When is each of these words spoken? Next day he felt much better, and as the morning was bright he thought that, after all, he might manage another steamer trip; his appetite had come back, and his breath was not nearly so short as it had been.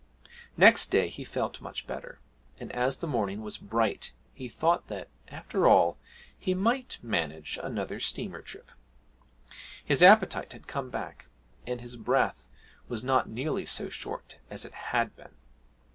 Next 0.57 0.87
day 0.87 1.09
he 1.09 1.23
felt 1.23 1.61
much 1.61 1.85
better, 1.85 2.19
and 2.59 2.71
as 2.71 2.97
the 2.97 3.05
morning 3.07 3.43
was 3.43 3.59
bright 3.59 4.13
he 4.33 4.49
thought 4.49 4.87
that, 4.87 5.09
after 5.27 5.67
all, 5.67 5.99
he 6.35 6.55
might 6.55 6.97
manage 7.03 7.59
another 7.61 7.99
steamer 7.99 8.41
trip; 8.41 8.71
his 9.85 10.01
appetite 10.01 10.53
had 10.53 10.65
come 10.65 10.89
back, 10.89 11.27
and 11.67 11.81
his 11.81 11.97
breath 11.97 12.49
was 12.87 13.03
not 13.03 13.29
nearly 13.29 13.63
so 13.67 13.89
short 13.89 14.39
as 14.49 14.65
it 14.65 14.73
had 14.73 15.15
been. 15.15 15.35